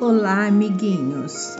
[0.00, 1.56] Olá, amiguinhos!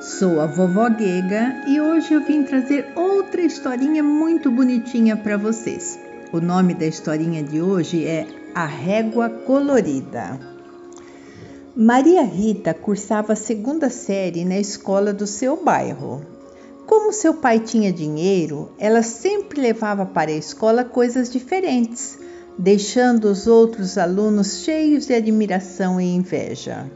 [0.00, 5.98] Sou a vovó Guega e hoje eu vim trazer outra historinha muito bonitinha para vocês.
[6.32, 10.38] O nome da historinha de hoje é A Régua Colorida.
[11.74, 16.24] Maria Rita cursava a segunda série na escola do seu bairro.
[16.86, 22.16] Como seu pai tinha dinheiro, ela sempre levava para a escola coisas diferentes,
[22.56, 26.88] deixando os outros alunos cheios de admiração e inveja.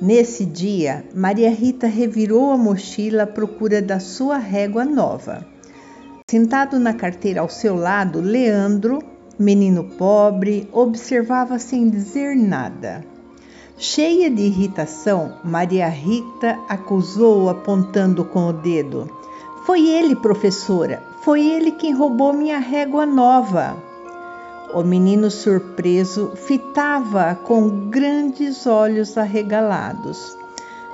[0.00, 5.44] Nesse dia, Maria Rita revirou a mochila à procura da sua régua nova.
[6.30, 9.00] Sentado na carteira ao seu lado, Leandro,
[9.36, 13.04] menino pobre, observava sem dizer nada.
[13.76, 19.10] Cheia de irritação, Maria Rita acusou apontando com o dedo.
[19.66, 23.87] Foi ele, professora, foi ele quem roubou minha régua nova.
[24.74, 30.36] O menino surpreso fitava com grandes olhos arregalados.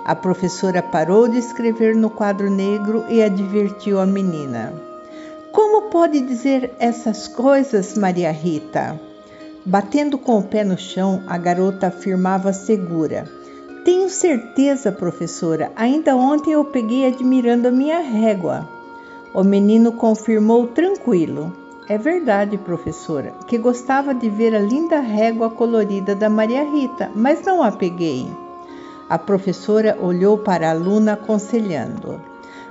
[0.04, 4.72] A professora parou de escrever no quadro negro e advertiu a menina.
[5.50, 9.00] Como pode dizer essas coisas, Maria Rita?
[9.64, 13.24] Batendo com o pé no chão, a garota afirmava segura.
[13.84, 15.72] Tenho certeza, professora.
[15.74, 18.68] Ainda ontem eu peguei admirando a minha régua.
[19.34, 21.63] O menino confirmou tranquilo.
[21.86, 27.42] É verdade, professora, que gostava de ver a linda régua colorida da Maria Rita, mas
[27.42, 28.26] não a peguei.
[29.06, 32.18] A professora olhou para a aluna aconselhando: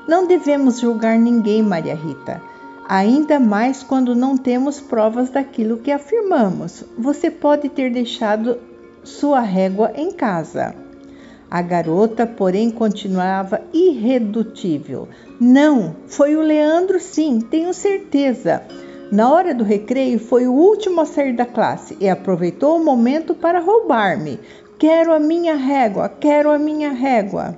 [0.07, 2.41] Não devemos julgar ninguém, Maria Rita,
[2.89, 6.83] ainda mais quando não temos provas daquilo que afirmamos.
[6.97, 8.57] Você pode ter deixado
[9.03, 10.73] sua régua em casa.
[11.51, 15.07] A garota, porém, continuava irredutível.
[15.39, 18.63] Não, foi o Leandro, sim, tenho certeza.
[19.11, 23.35] Na hora do recreio, foi o último a sair da classe e aproveitou o momento
[23.35, 24.39] para roubar-me.
[24.79, 27.57] Quero a minha régua, quero a minha régua.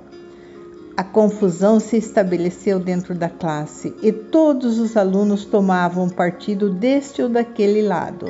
[0.96, 7.28] A confusão se estabeleceu dentro da classe e todos os alunos tomavam partido deste ou
[7.28, 8.26] daquele lado.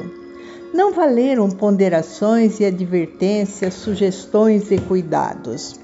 [0.75, 5.79] Não valeram ponderações e advertências, sugestões e cuidados.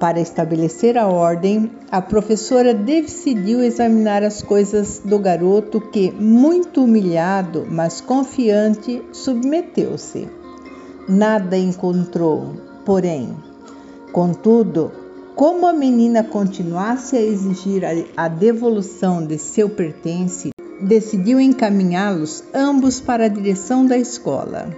[0.00, 7.66] Para estabelecer a ordem, a professora decidiu examinar as coisas do garoto que, muito humilhado,
[7.70, 10.26] mas confiante, submeteu-se.
[11.06, 13.36] Nada encontrou, porém.
[14.10, 14.90] Contudo,
[15.36, 17.82] como a menina continuasse a exigir
[18.16, 20.48] a devolução de seu pertence,
[20.80, 24.74] decidiu encaminhá-los ambos para a direção da escola.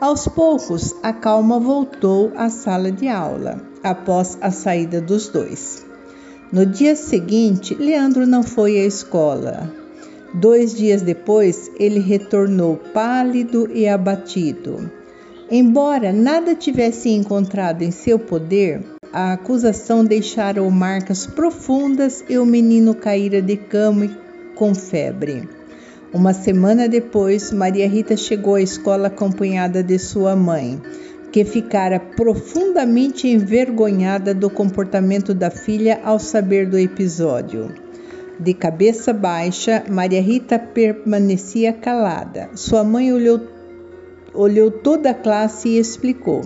[0.00, 5.84] Aos poucos, a calma voltou à sala de aula, após a saída dos dois.
[6.52, 9.72] No dia seguinte, Leandro não foi à escola.
[10.34, 14.90] Dois dias depois, ele retornou pálido e abatido.
[15.50, 18.82] Embora nada tivesse encontrado em seu poder,
[19.12, 24.08] a acusação deixara marcas profundas e o menino caíra de cama
[24.54, 25.48] com febre.
[26.12, 30.80] Uma semana depois, Maria Rita chegou à escola acompanhada de sua mãe,
[31.32, 37.72] que ficara profundamente envergonhada do comportamento da filha ao saber do episódio.
[38.38, 42.50] De cabeça baixa, Maria Rita permanecia calada.
[42.54, 43.40] Sua mãe olhou,
[44.34, 46.42] olhou toda a classe e explicou: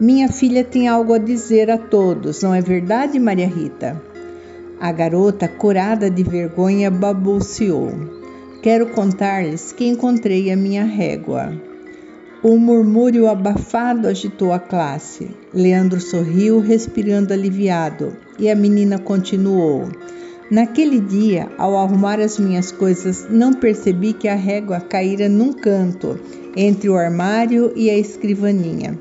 [0.00, 4.00] Minha filha tem algo a dizer a todos, não é verdade, Maria Rita?
[4.78, 7.90] A garota, curada de vergonha, balbuciou.
[8.62, 11.52] Quero contar-lhes que encontrei a minha régua.
[12.48, 15.28] Um murmúrio abafado agitou a classe.
[15.52, 19.88] Leandro sorriu, respirando aliviado, e a menina continuou.
[20.48, 26.20] Naquele dia, ao arrumar as minhas coisas, não percebi que a régua caíra num canto,
[26.56, 28.96] entre o armário e a escrivaninha.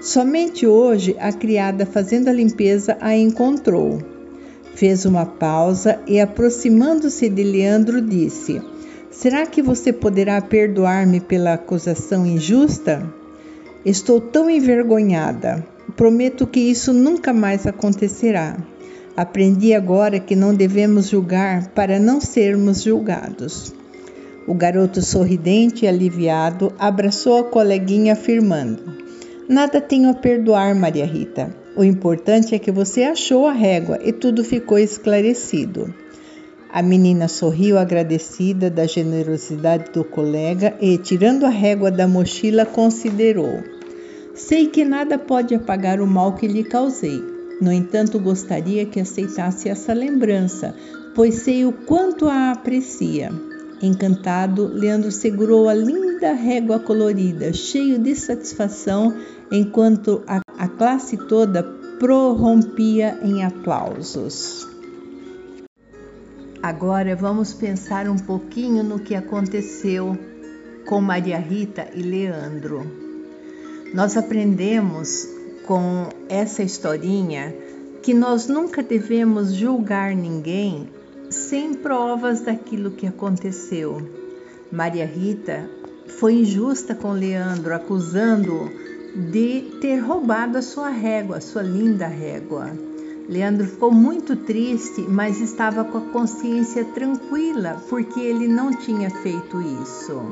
[0.00, 3.98] Somente hoje, a criada fazendo a limpeza a encontrou.
[4.74, 8.62] Fez uma pausa e, aproximando-se de Leandro, disse:
[9.10, 13.02] Será que você poderá perdoar-me pela acusação injusta?
[13.84, 15.64] Estou tão envergonhada.
[15.96, 18.56] Prometo que isso nunca mais acontecerá.
[19.16, 23.72] Aprendi agora que não devemos julgar para não sermos julgados.
[24.46, 28.82] O garoto sorridente e aliviado abraçou a coleguinha, afirmando:
[29.48, 31.54] Nada tenho a perdoar, Maria Rita.
[31.76, 35.92] O importante é que você achou a régua e tudo ficou esclarecido.
[36.76, 43.64] A menina sorriu agradecida da generosidade do colega e, tirando a régua da mochila, considerou:
[44.34, 47.24] Sei que nada pode apagar o mal que lhe causei.
[47.62, 50.74] No entanto, gostaria que aceitasse essa lembrança,
[51.14, 53.32] pois sei o quanto a aprecia.
[53.80, 59.14] Encantado, Leandro segurou a linda régua colorida, cheio de satisfação,
[59.50, 61.62] enquanto a, a classe toda
[61.98, 64.75] prorrompia em aplausos.
[66.66, 70.18] Agora vamos pensar um pouquinho no que aconteceu
[70.84, 72.84] com Maria Rita e Leandro.
[73.94, 75.28] Nós aprendemos
[75.64, 77.54] com essa historinha
[78.02, 80.88] que nós nunca devemos julgar ninguém
[81.30, 84.02] sem provas daquilo que aconteceu.
[84.72, 85.70] Maria Rita
[86.18, 88.68] foi injusta com Leandro, acusando-o
[89.30, 92.72] de ter roubado a sua régua, a sua linda régua.
[93.28, 99.60] Leandro ficou muito triste, mas estava com a consciência tranquila porque ele não tinha feito
[99.60, 100.22] isso.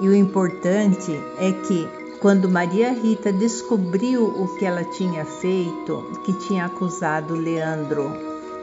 [0.00, 1.88] E o importante é que
[2.20, 8.12] quando Maria Rita descobriu o que ela tinha feito, que tinha acusado Leandro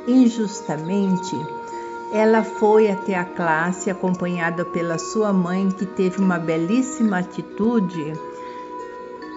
[0.07, 1.35] injustamente,
[2.13, 8.13] ela foi até a classe acompanhada pela sua mãe, que teve uma belíssima atitude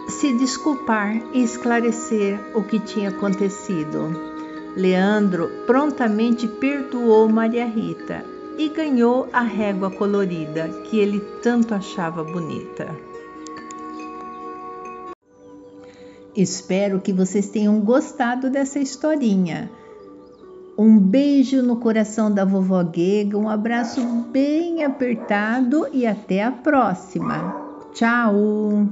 [0.08, 4.32] se desculpar e esclarecer o que tinha acontecido.
[4.76, 8.24] Leandro prontamente perdoou Maria Rita
[8.58, 12.88] e ganhou a régua colorida que ele tanto achava bonita.
[16.34, 19.70] Espero que vocês tenham gostado dessa historinha.
[20.78, 24.00] Um beijo no coração da vovó Guega, um abraço
[24.32, 27.54] bem apertado e até a próxima.
[27.92, 28.88] Tchau!